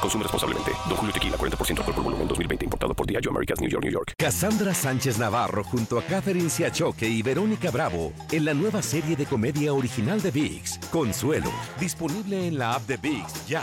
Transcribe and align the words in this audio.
Consume 0.00 0.22
responsablemente. 0.22 0.72
Don 0.88 0.96
Julio 0.96 1.12
Tequila, 1.12 1.36
40% 1.36 1.78
alcohol 1.78 1.94
por 1.94 2.04
volumen, 2.04 2.28
2020. 2.28 2.64
Importado 2.64 2.94
por 2.94 3.06
Diageo 3.06 3.30
Americas, 3.30 3.60
New 3.60 3.70
York, 3.70 3.84
New 3.84 3.92
York. 3.92 4.12
Cassandra 4.16 4.74
Sánchez 4.74 5.18
Navarro 5.18 5.64
junto 5.64 5.98
a 5.98 6.02
Catherine 6.02 6.50
Siachoque 6.50 7.08
y 7.08 7.22
Verónica 7.22 7.70
Bravo 7.70 8.12
en 8.30 8.44
la 8.44 8.54
nueva 8.54 8.82
serie 8.82 9.16
de 9.16 9.26
comedia 9.26 9.72
original 9.72 10.20
de 10.20 10.30
VIX, 10.30 10.78
Consuelo. 10.90 11.50
Disponible 11.80 12.46
en 12.46 12.58
la 12.58 12.74
app 12.74 12.86
de 12.86 12.96
VIX, 12.96 13.46
ya. 13.46 13.62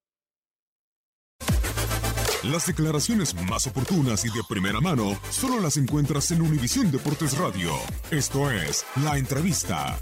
Las 2.43 2.65
declaraciones 2.65 3.35
más 3.47 3.67
oportunas 3.67 4.25
y 4.25 4.29
de 4.29 4.41
primera 4.49 4.81
mano 4.81 5.15
solo 5.29 5.59
las 5.59 5.77
encuentras 5.77 6.31
en 6.31 6.41
Univisión 6.41 6.91
Deportes 6.91 7.37
Radio. 7.37 7.71
Esto 8.09 8.49
es 8.49 8.83
La 9.03 9.15
Entrevista. 9.19 9.95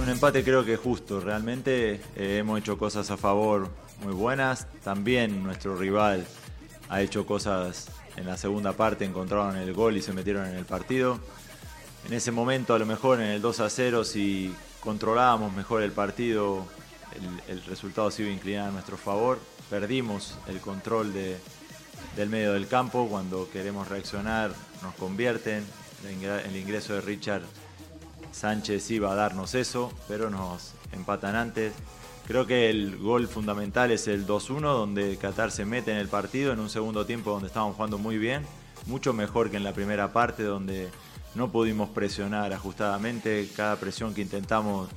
Un 0.00 0.08
empate 0.08 0.42
creo 0.42 0.64
que 0.64 0.78
justo, 0.78 1.20
realmente 1.20 2.00
eh, 2.16 2.38
hemos 2.38 2.60
hecho 2.60 2.78
cosas 2.78 3.10
a 3.10 3.18
favor 3.18 3.68
muy 4.02 4.14
buenas, 4.14 4.66
también 4.82 5.42
nuestro 5.42 5.76
rival 5.76 6.26
ha 6.88 7.02
hecho 7.02 7.26
cosas 7.26 7.88
en 8.16 8.24
la 8.24 8.38
segunda 8.38 8.72
parte, 8.72 9.04
encontraron 9.04 9.56
el 9.56 9.74
gol 9.74 9.98
y 9.98 10.02
se 10.02 10.14
metieron 10.14 10.46
en 10.46 10.54
el 10.54 10.64
partido. 10.64 11.20
En 12.06 12.14
ese 12.14 12.30
momento 12.30 12.72
a 12.72 12.78
lo 12.78 12.86
mejor 12.86 13.20
en 13.20 13.28
el 13.28 13.42
2 13.42 13.60
a 13.60 13.68
0 13.68 14.02
si 14.02 14.54
controlábamos 14.80 15.52
mejor 15.52 15.82
el 15.82 15.92
partido 15.92 16.64
el, 17.48 17.62
resultado 17.64 18.10
se 18.10 18.22
iba 18.22 18.30
a 18.30 18.34
inclinar 18.34 18.68
a 18.68 18.72
nuestro 18.72 18.96
favor. 18.96 19.38
Perdimos 19.70 20.38
el 20.48 20.60
control 20.60 21.12
de, 21.12 21.36
del 22.16 22.28
medio 22.28 22.52
del 22.52 22.68
campo. 22.68 23.08
Cuando 23.08 23.48
queremos 23.50 23.88
reaccionar, 23.88 24.52
nos 24.82 24.94
convierten. 24.94 25.64
El 26.04 26.56
ingreso 26.56 26.94
de 26.94 27.00
Richard 27.00 27.42
Sánchez 28.32 28.90
iba 28.90 29.10
a 29.10 29.14
darnos 29.14 29.54
eso, 29.54 29.92
pero 30.08 30.30
nos 30.30 30.74
empatan 30.92 31.34
antes. 31.34 31.72
Creo 32.26 32.46
que 32.46 32.70
el 32.70 32.98
gol 32.98 33.28
fundamental 33.28 33.90
es 33.92 34.08
el 34.08 34.26
2-1, 34.26 34.60
donde 34.60 35.16
Qatar 35.16 35.50
se 35.50 35.64
mete 35.64 35.92
en 35.92 35.98
el 35.98 36.08
partido 36.08 36.52
en 36.52 36.58
un 36.58 36.68
segundo 36.68 37.06
tiempo 37.06 37.30
donde 37.30 37.46
estábamos 37.46 37.76
jugando 37.76 37.98
muy 37.98 38.18
bien, 38.18 38.44
mucho 38.86 39.12
mejor 39.12 39.50
que 39.50 39.56
en 39.56 39.64
la 39.64 39.72
primera 39.72 40.12
parte, 40.12 40.42
donde 40.42 40.88
no 41.36 41.52
pudimos 41.52 41.88
presionar 41.90 42.52
ajustadamente. 42.52 43.48
Cada 43.54 43.76
presión 43.76 44.12
que 44.12 44.22
intentamos 44.22 44.88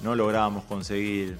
no 0.00 0.14
lográbamos 0.14 0.64
conseguir 0.64 1.38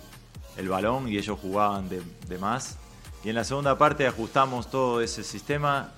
el 0.56 0.69
balón 0.69 1.09
y 1.09 1.19
ellos 1.19 1.39
jugaban 1.41 1.89
de, 1.89 2.39
más. 2.39 2.78
Y 3.25 3.31
en 3.31 3.34
la 3.34 3.44
segunda 3.44 3.77
parte 3.77 4.06
ajustamos 4.06 4.71
todo 4.71 5.00
ese 5.00 5.25
sistema, 5.25 5.93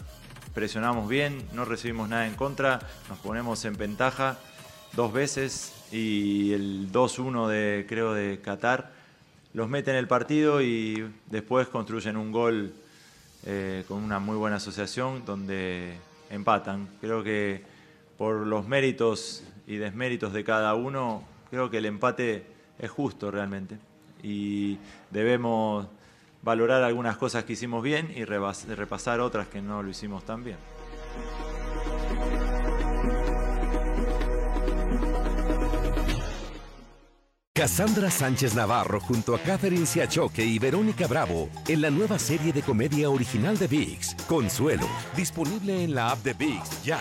presionamos 0.54 1.08
bien, 1.08 1.46
no 1.52 1.64
recibimos 1.64 2.08
nada 2.08 2.26
en 2.26 2.34
contra, 2.34 2.80
nos 3.08 3.18
ponemos 3.18 3.64
en 3.64 3.76
ventaja 3.76 4.38
dos 4.94 5.12
veces 5.12 5.74
y 5.92 6.52
el 6.52 6.90
2-1 6.90 7.48
de 7.48 7.86
creo 7.88 8.14
de 8.14 8.40
Qatar 8.40 8.92
los 9.54 9.68
mete 9.68 9.90
en 9.90 9.96
el 9.96 10.08
partido 10.08 10.60
y 10.60 11.10
después 11.26 11.68
construyen 11.68 12.16
un 12.16 12.32
gol 12.32 12.72
eh, 13.44 13.84
con 13.88 14.02
una 14.02 14.18
muy 14.18 14.36
buena 14.36 14.56
asociación 14.56 15.24
donde 15.24 15.96
empatan. 16.30 16.88
Creo 17.00 17.22
que 17.22 17.64
por 18.16 18.46
los 18.46 18.66
méritos 18.66 19.44
y 19.66 19.76
desméritos 19.76 20.32
de 20.32 20.44
cada 20.44 20.74
uno, 20.74 21.22
creo 21.50 21.70
que 21.70 21.78
el 21.78 21.86
empate 21.86 22.46
es 22.78 22.90
justo 22.90 23.30
realmente 23.30 23.78
y 24.22 24.78
debemos 25.10 25.86
valorar 26.42 26.82
algunas 26.82 27.16
cosas 27.16 27.44
que 27.44 27.54
hicimos 27.54 27.82
bien 27.82 28.12
y 28.14 28.24
repasar 28.24 29.20
otras 29.20 29.48
que 29.48 29.60
no 29.60 29.82
lo 29.82 29.90
hicimos 29.90 30.24
tan 30.24 30.44
bien. 30.44 30.56
Cassandra 37.58 38.08
Sánchez 38.08 38.54
Navarro 38.54 39.00
junto 39.00 39.34
a 39.34 39.40
Catherine 39.40 39.84
Siachoque 39.84 40.44
y 40.44 40.60
Verónica 40.60 41.08
Bravo 41.08 41.48
en 41.66 41.80
la 41.80 41.90
nueva 41.90 42.16
serie 42.16 42.52
de 42.52 42.62
comedia 42.62 43.10
original 43.10 43.58
de 43.58 43.66
VIX, 43.66 44.14
Consuelo, 44.28 44.86
disponible 45.16 45.82
en 45.82 45.92
la 45.92 46.12
app 46.12 46.22
de 46.22 46.34
VIX 46.34 46.84
ya. 46.84 47.00